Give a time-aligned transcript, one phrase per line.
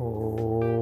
[0.00, 0.79] ほう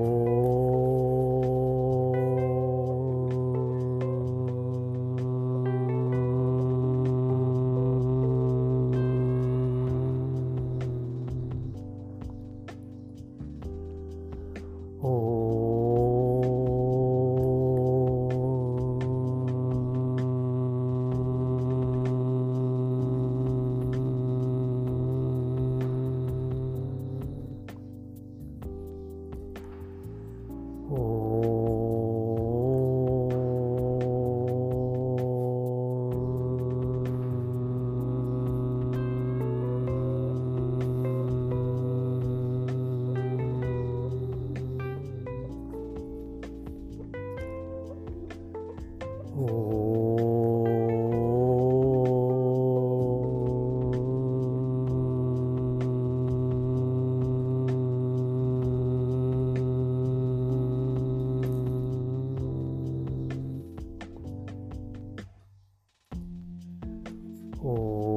[67.62, 68.07] お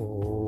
[0.00, 0.47] Oh.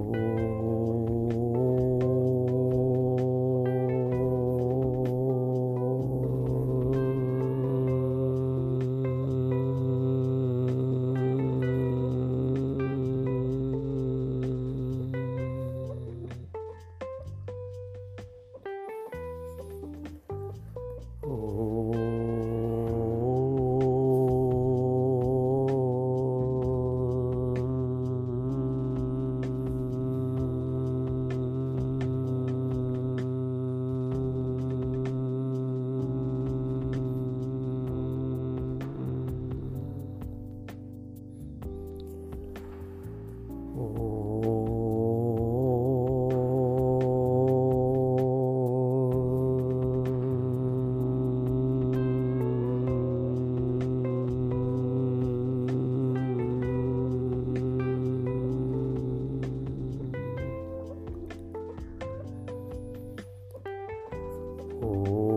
[0.00, 0.47] Oh.
[64.80, 65.27] Oh.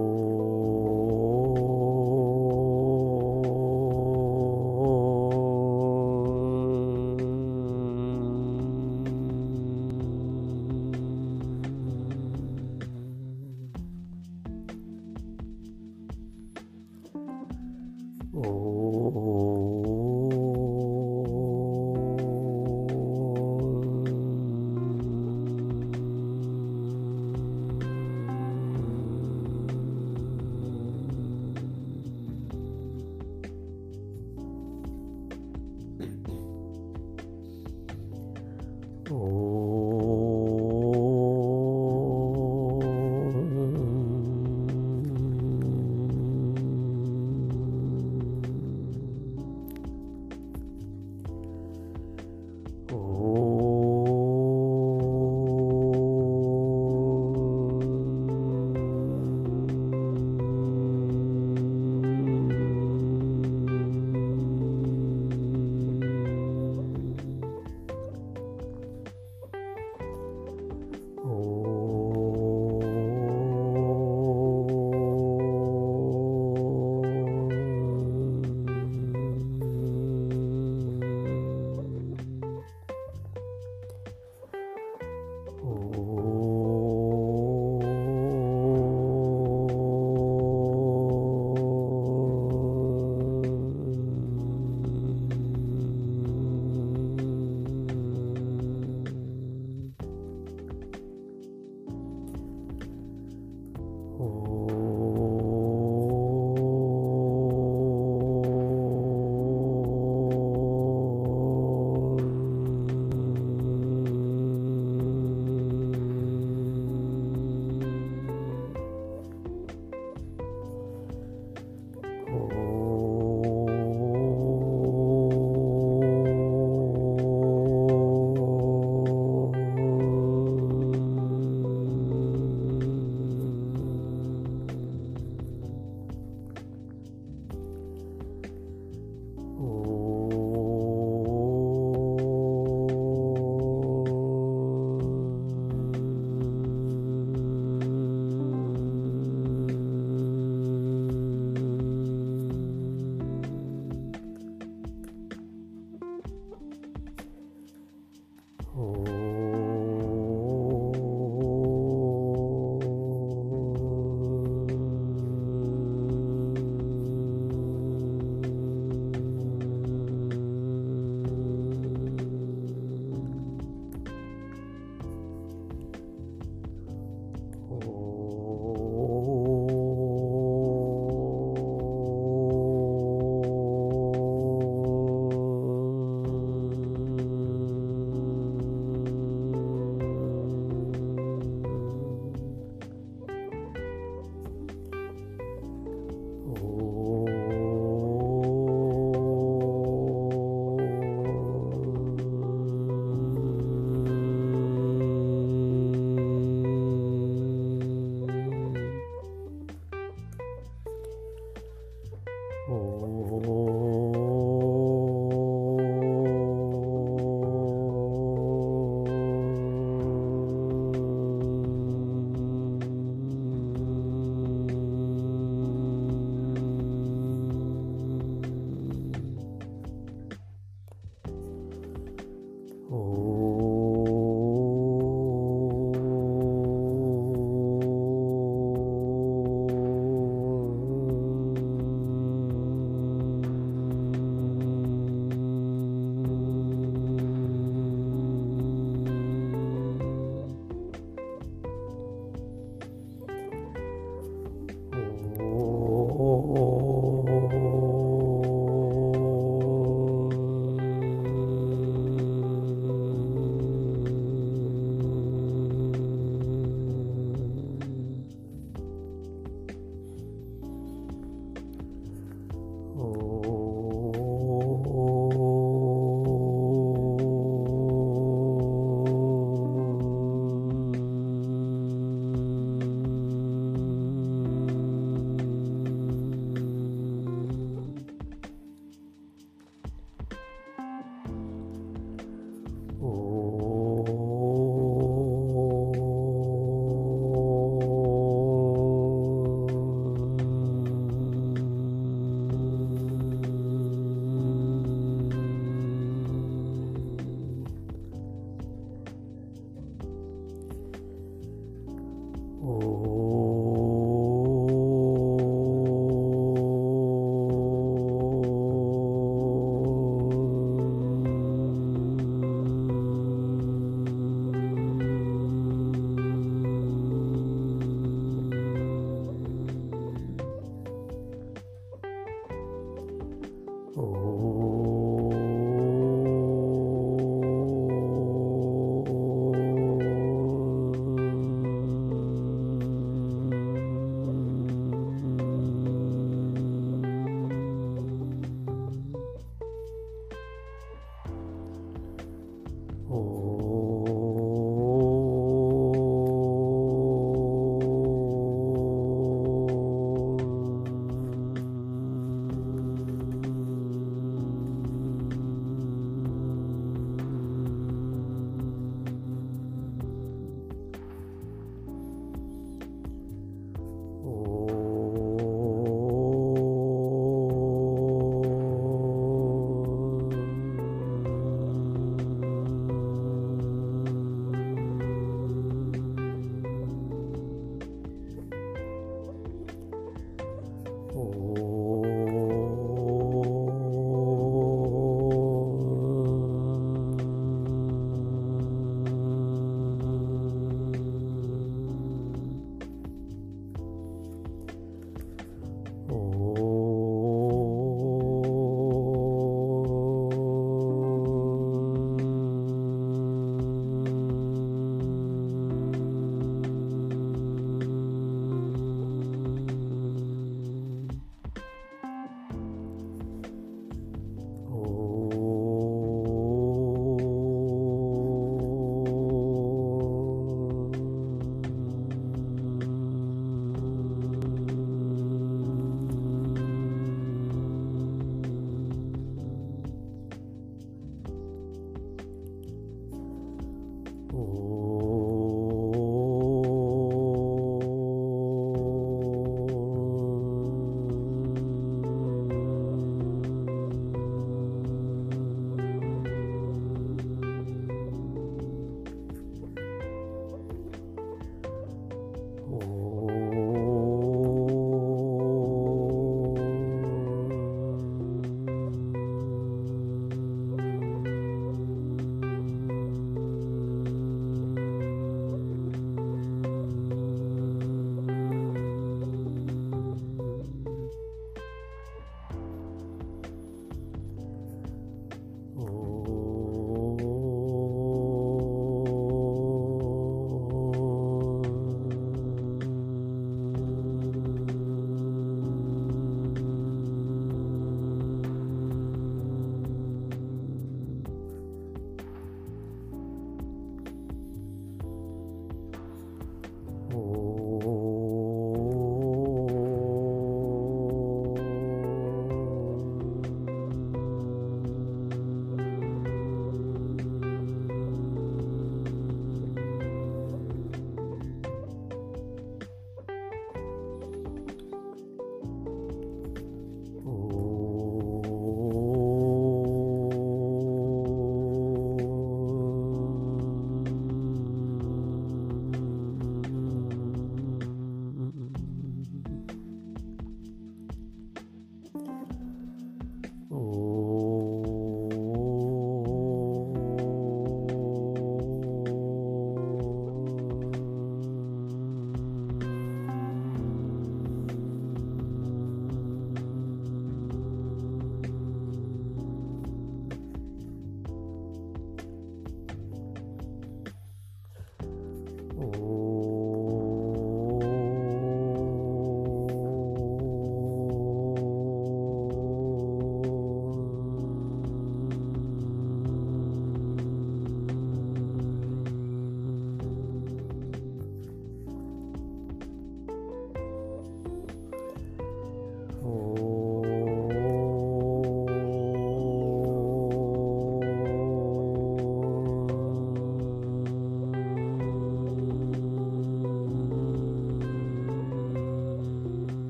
[444.34, 444.91] Oh.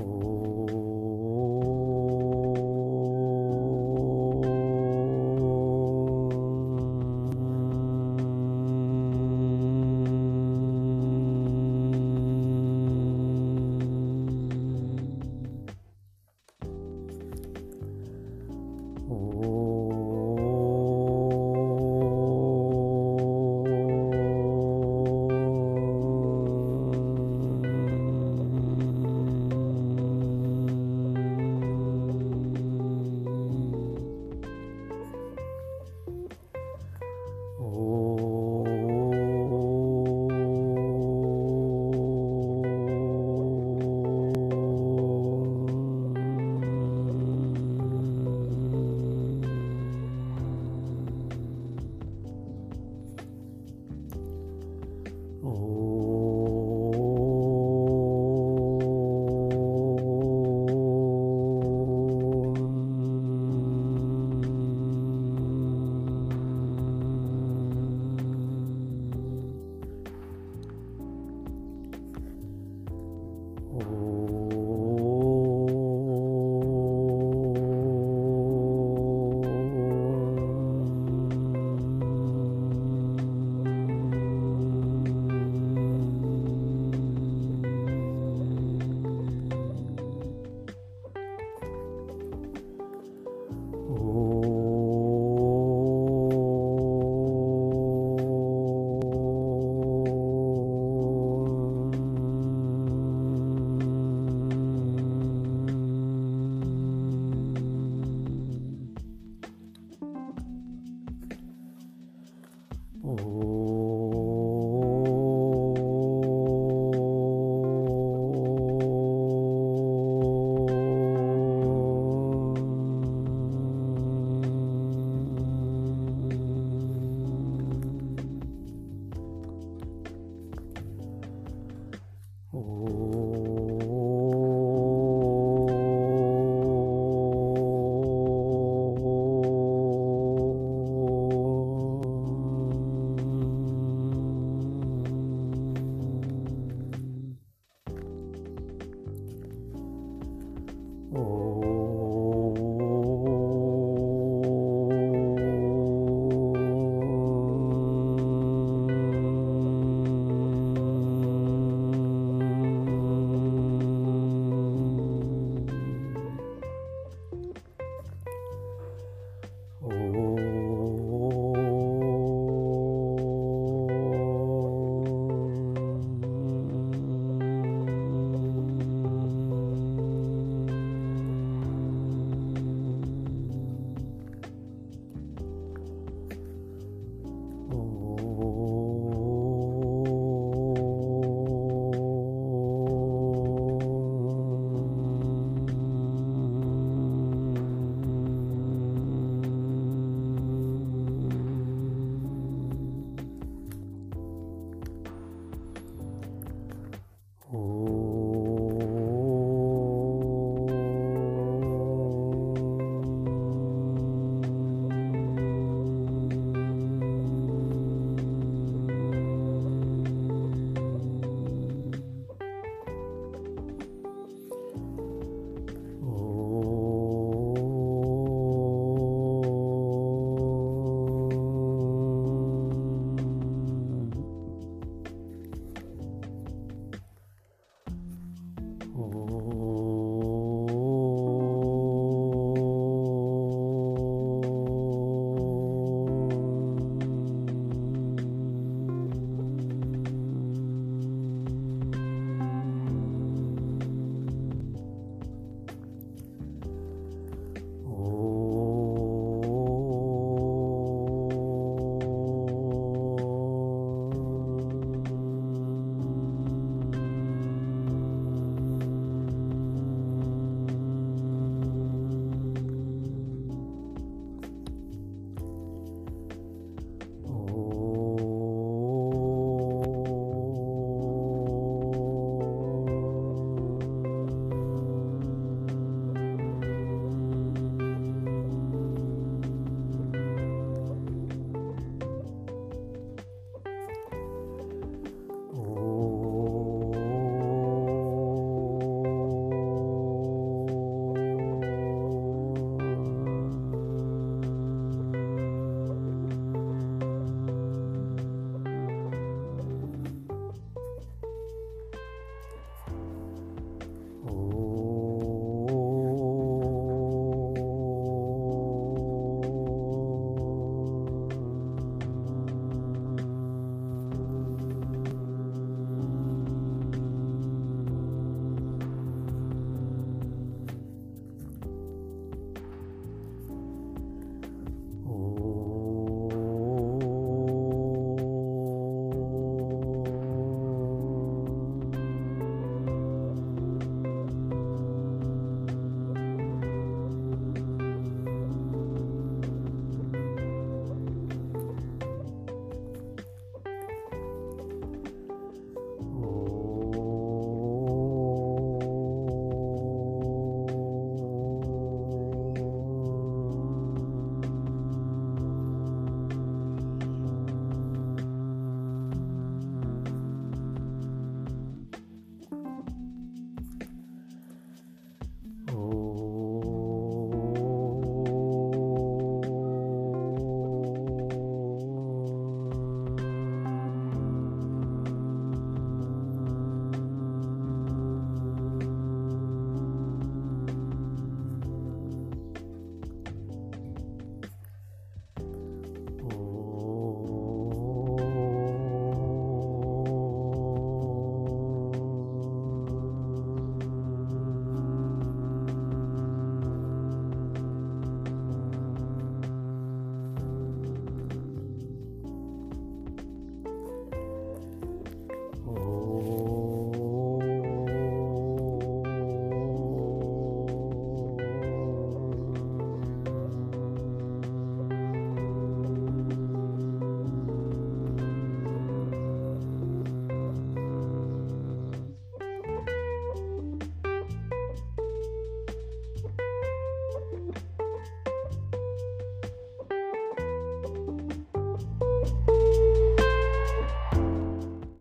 [0.00, 0.47] oh.